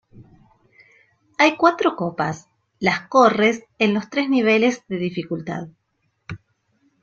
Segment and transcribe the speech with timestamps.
[1.37, 2.47] Hay cuatro copas,
[2.79, 5.67] las corres en los tres niveles de dificultad.